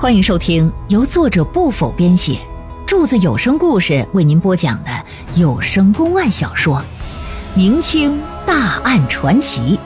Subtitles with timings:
[0.00, 2.38] 欢迎收听由作者不否编写，
[2.86, 4.90] 柱子有声故事为您播讲的
[5.34, 6.76] 有声公案小说
[7.56, 9.76] 《明清大案传奇》，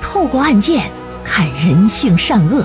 [0.00, 0.88] 透过案件
[1.24, 2.64] 看人性善恶，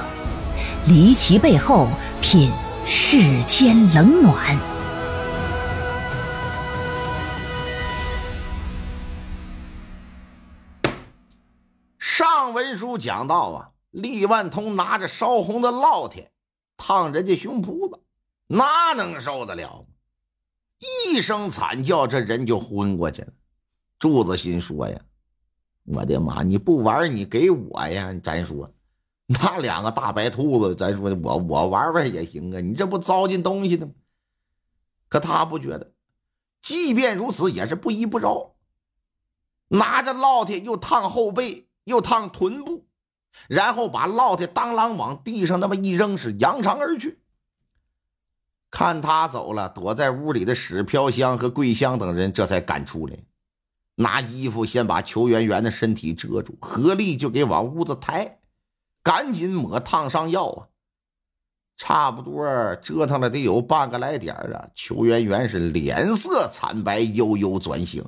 [0.86, 1.90] 离奇背后
[2.22, 2.52] 品
[2.86, 4.56] 世间冷暖。
[11.98, 13.70] 上文书讲到啊。
[13.90, 16.30] 厉万通拿着烧红的烙铁
[16.78, 18.00] 烫人家胸脯子，
[18.48, 19.86] 那能受得了吗？
[20.80, 23.34] 一声惨叫，这人就昏过去了。
[24.00, 25.02] 柱子心说呀
[25.86, 26.44] ：“我的妈！
[26.44, 28.14] 你不玩，你给我呀！
[28.24, 28.72] 咱说，
[29.26, 32.62] 那两个大白兔子，咱说我我玩玩也行啊！
[32.62, 33.92] 你这不糟践东西的吗？”
[35.10, 35.94] 可他不觉得，
[36.62, 38.56] 即便如此，也是不依不饶，
[39.70, 42.87] 拿着烙铁又烫后背，又烫臀部。
[43.48, 47.20] 然后把烙铁当啷往地上那么一扔，是扬长而去。
[48.70, 53.18] 看他走了，躲在屋里的史飘香和桂香等人这才赶出来，
[53.96, 58.40] 拿衣服先把裘圆圆的身体遮住，合力就给往屋子抬，
[59.02, 60.68] 赶紧抹烫伤药啊！
[61.78, 68.04] 差不多折腾了得有半个来点啊，裘圆圆是脸色惨白，悠悠转醒。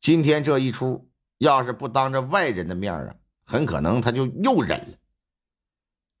[0.00, 3.14] 今天这一出，要是不当着外人的面啊！
[3.50, 4.96] 很可能他就又忍了，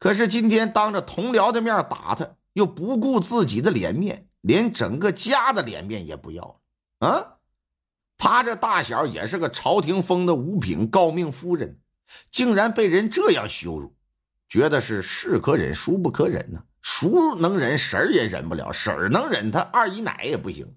[0.00, 6.42] 可是今天当着同僚的面打他，又不顾自己的脸面，连整个家的脸面也不要
[6.98, 7.36] 了啊！
[8.18, 11.78] 他这大小也是个朝廷封的五品诰命夫人，
[12.32, 13.94] 竟然被人这样羞辱，
[14.48, 16.64] 觉得是是可忍，孰不可忍呢？
[16.82, 20.74] 孰能忍，婶儿也忍不了，婶儿能忍，他二姨奶也不行。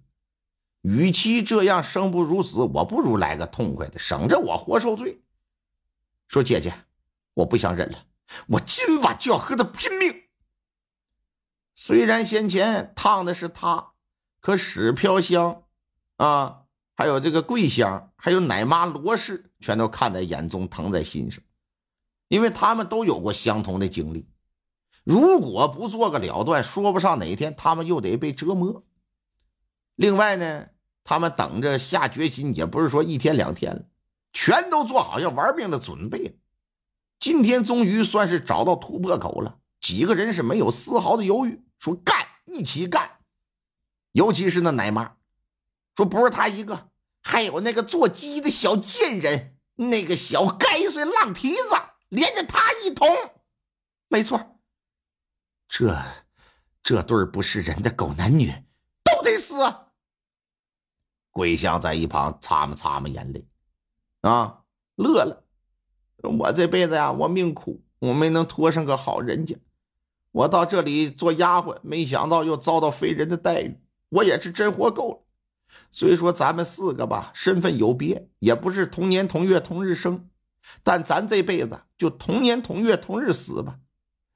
[0.83, 5.22] 与其这样生不如死，我不如来个痛快的，省着我活受罪。
[6.33, 6.73] 说姐姐，
[7.35, 8.07] 我不想忍了，
[8.47, 10.23] 我今晚就要和他拼命。
[11.75, 13.91] 虽然先前烫的是他，
[14.39, 15.65] 可史飘香
[16.17, 16.63] 啊，
[16.95, 21.43] 还有这个桂香，还有奶妈罗氏，全都看在眼中，疼在心上，
[22.29, 24.27] 因为他们都有过相同的经历。
[25.03, 28.83] 如果不做个了断，说不上哪天他们又得被折磨。
[29.93, 30.69] 另外呢，
[31.03, 33.85] 他们等着下决心，也不是说一天两天了。
[34.33, 36.37] 全都做好要玩命的准备，
[37.19, 39.59] 今天终于算是找到突破口了。
[39.79, 43.19] 几个人是没有丝毫的犹豫，说干，一起干。
[44.11, 45.15] 尤其是那奶妈，
[45.95, 46.89] 说不是他一个，
[47.21, 51.69] 还有那个做鸡的小贱人，那个小该岁浪蹄子，
[52.09, 53.07] 连着他一通。
[54.07, 54.59] 没错，
[55.67, 55.95] 这
[56.81, 58.53] 这对不是人的狗男女
[59.03, 59.55] 都得死。
[61.31, 63.47] 桂香在一旁擦嘛擦嘛眼泪。
[64.23, 64.63] 啊，
[64.95, 65.43] 乐了！
[66.23, 69.57] 我这辈子呀，我命苦，我没能托上个好人家。
[70.31, 75.19] 我到这里做丫鬟，没想到又遭到非人的待遇，我也是真活够了。
[75.91, 80.29] 虽说咱们四个吧，身份有别，也不是同年同月同日生，
[80.83, 83.79] 但咱这辈子就同年同月同日死吧。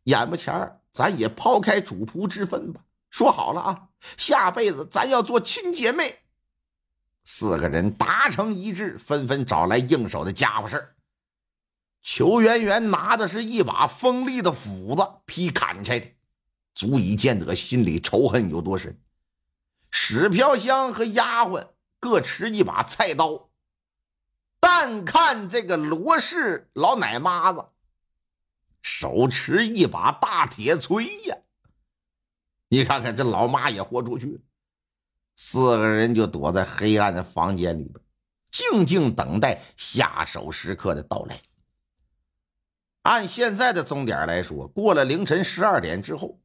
[0.03, 2.81] 眼巴前咱也抛开主仆之分吧。
[3.09, 3.87] 说好了啊，
[4.17, 6.19] 下辈子咱要做亲姐妹。
[7.29, 10.95] 四个人达成一致，纷纷找来应手的家伙事
[12.01, 16.09] 裘圆圆拿的是一把锋利的斧子，劈砍柴的，
[16.73, 18.97] 足以见得心里仇恨有多深。
[19.91, 21.67] 史飘香和丫鬟
[21.99, 23.49] 各持一把菜刀，
[24.61, 27.65] 但看这个罗氏老奶妈子
[28.81, 31.35] 手持一把大铁锤呀！
[32.69, 34.39] 你看看这老妈也豁出去了。
[35.39, 38.03] 四个人就躲在黑暗的房间里边，
[38.51, 41.39] 静静等待下手时刻的到来。
[43.03, 46.39] 按现在的钟点来说，过了凌晨十二点之后，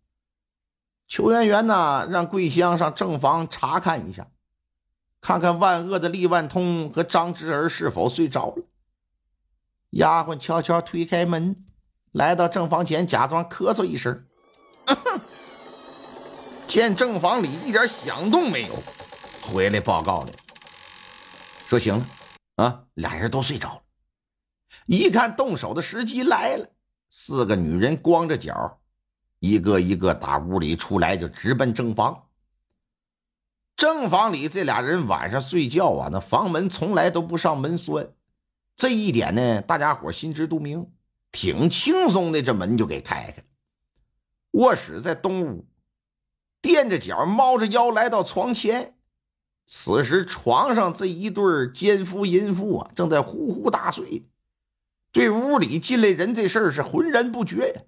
[1.09, 4.29] 邱圆圆呢让桂香上正房查看一下，
[5.21, 8.63] 看看万恶的厉万通和张之儿是否睡着了。
[9.91, 11.65] 丫鬟悄悄推开门，
[12.13, 14.27] 来到正房前，假装咳嗽一声。
[16.69, 18.75] 见正房里一点响动没有，
[19.43, 20.33] 回来报告了，
[21.67, 22.07] 说行了，
[22.57, 23.83] 啊，俩人都睡着了。
[24.87, 26.67] 一看动手的时机来了，
[27.11, 28.81] 四个女人光着脚，
[29.39, 32.29] 一个一个打屋里出来，就直奔正房。
[33.77, 38.15] 正房里这俩人晚上睡觉啊，那房门从来都不上门栓，
[38.77, 40.91] 这一点呢，大家伙心知肚明，
[41.31, 43.45] 挺轻松的，这门就给开开了。
[44.53, 45.67] 卧室在东屋。
[46.63, 48.95] 垫着脚，猫着腰来到床前。
[49.67, 54.27] 此时床上这一对奸夫淫妇啊，正在呼呼大睡。
[55.11, 57.83] 对屋里进来人这事儿是浑然不觉呀。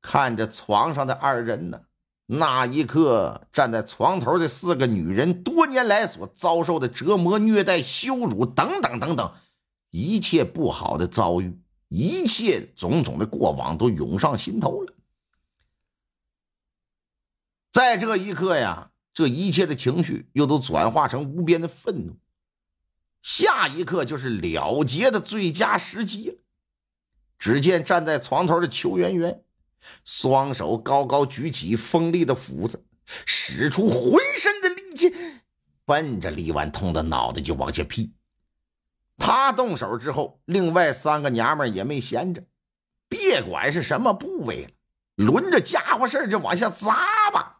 [0.00, 1.82] 看着床上的二人呢，
[2.26, 9.32] 那一刻站在床头的四个女人多年来所遭受的折磨、虐待、羞辱等等等等，
[9.90, 14.92] 一切不好的遭遇，一切种种的过往都涌上心头了。
[17.78, 22.18] 在这一刻呀，这一切的情绪又都转化成无边的愤怒。
[23.22, 26.34] 下一刻就是了结的最佳时机了。
[27.38, 29.44] 只见站在床头的邱圆圆。
[30.04, 32.84] 双手高高举起锋利的斧子，
[33.24, 35.14] 使出浑身的力气，
[35.84, 38.12] 奔着李万通的脑袋就往下劈。
[39.18, 42.42] 他动手之后，另外三个娘们也没闲着，
[43.08, 44.70] 别管是什么部位了，
[45.14, 47.54] 轮着家伙事就往下砸吧。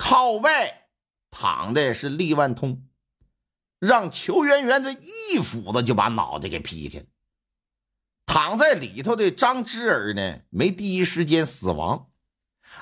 [0.00, 0.88] 靠外
[1.30, 2.88] 躺的是李万通，
[3.78, 7.04] 让裘圆圆这一斧子就把脑袋给劈开了。
[8.24, 12.10] 躺在里头的张芝儿呢，没第一时间死亡，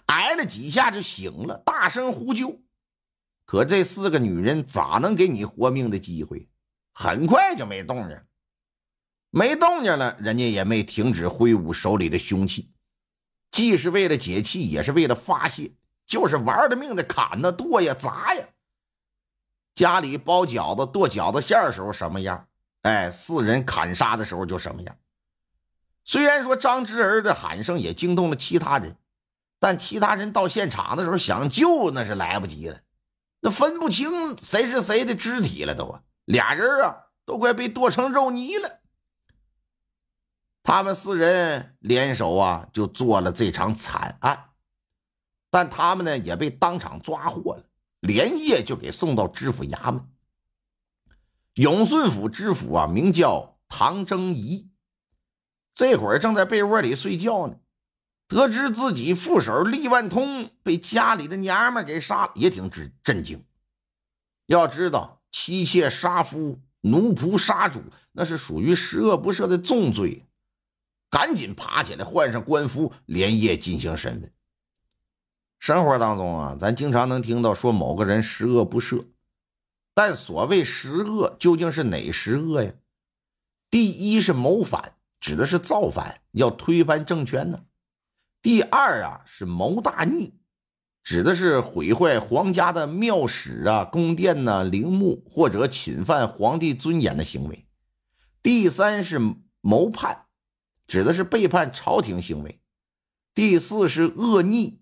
[0.06, 2.62] 挨了几下就醒了，大声呼救。
[3.44, 6.48] 可这四个女人咋能给你活命的机会？
[6.94, 8.22] 很快就没动静，
[9.30, 12.70] 没动静了，人家也没停止挥舞手里的凶器，
[13.50, 15.72] 既是为了解气，也是为了发泄，
[16.08, 18.44] 就是玩了命的砍呐、剁呀、砸呀。
[19.76, 22.48] 家里包饺子、剁饺子馅的时候什么样？
[22.82, 24.96] 哎，四人砍杀的时候就什么样。
[26.04, 28.96] 虽然说张之儿的喊声也惊动了其他人，
[29.60, 32.80] 但其他人到现场的时候想救那是来不及了，
[33.40, 38.80] 那分不清谁是谁的肢体了，都啊，俩人啊都快被剁成肉泥了。
[40.62, 44.47] 他们四人联手啊，就做了这场惨案，
[45.50, 47.64] 但他们呢也被当场抓获了，
[48.00, 50.06] 连夜就给送到知府衙门。
[51.54, 54.70] 永顺府知府啊，名叫唐征仪。
[55.74, 57.56] 这会儿正在被窝里睡觉呢，
[58.26, 63.44] 得知自己副手厉万通被家里的娘们给杀，也挺震震惊。
[64.46, 70.26] 要知道，妻妾杀夫、奴仆杀主，那是属于十恶不赦的重罪。
[71.10, 74.32] 赶紧爬起来，换上官服，连夜进行审问。
[75.58, 79.06] 生活当中啊，咱经常能听到说某个人十恶不赦，
[79.94, 82.72] 但所谓十恶，究竟是哪十恶呀？
[83.70, 84.94] 第一是谋反。
[85.20, 87.64] 指的是造反，要推翻政权呢。
[88.40, 90.32] 第二啊是谋大逆，
[91.02, 97.66] 指的是毁坏皇家的庙史啊、宫殿呐、陵墓，或者侵犯皇帝尊严的行为。
[98.44, 99.20] 第三是
[99.60, 100.26] 谋叛，
[100.86, 102.60] 指的是背叛朝廷行为。
[103.34, 104.77] 第四是恶逆，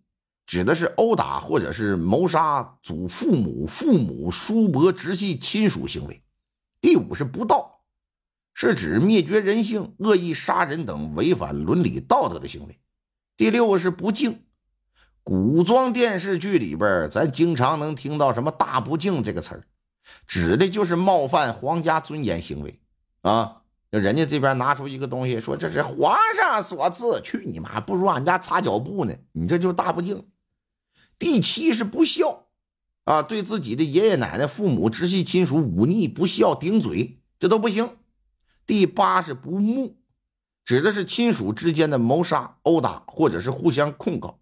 [0.46, 6.22] 指的是殴打或者是谋杀祖父母、父母、叔伯、直系亲属行为。
[6.80, 7.72] 第五是不道。
[8.58, 12.80] 是指灭绝人性、恶意杀人等违反伦理道德的行为。
[13.36, 14.44] 第六个是不敬。
[15.22, 19.64] 古装电视剧里边，咱经常能听到什么“大不敬”这个词儿，
[20.26, 22.80] 指的就是冒犯皇家尊严行为
[23.20, 23.60] 啊。
[23.90, 29.14] 人家这边拿出一个东西，说这是皇上所赐，去你妈，不如俺家擦脚布呢。
[29.32, 30.24] 你这就大不敬。
[31.18, 32.46] 第七是不孝
[33.04, 37.96] 啊，对自己的爷爷奶奶、父母、直系亲属忤逆、不孝、顶嘴，这都不行。
[38.66, 39.96] 第八是不睦，
[40.64, 44.40] 指的是亲属之间的谋杀、殴打或者是互相控告。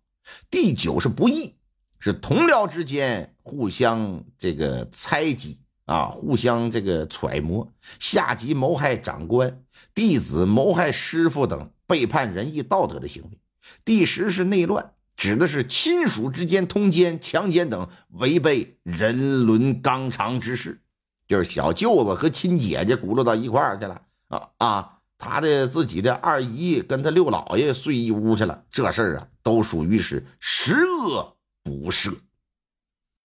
[0.50, 1.56] 第九是不义，
[2.00, 7.70] 是同僚之间互相这个猜忌啊，互相这个揣摩，
[8.00, 9.62] 下级谋害长官、
[9.94, 13.38] 弟子谋害师傅等背叛仁义道德的行为。
[13.84, 20.80] 第十是内乱，指的是亲属之间通奸、强奸等违背人伦纲常之事，
[21.26, 24.02] 就是小舅子和亲姐姐轱辘到一块儿去了。
[24.28, 24.90] 啊啊！
[25.16, 32.12] 他的自己的二姨跟他六姥爷睡一屋去了，这事儿啊，都属于是十恶不赦。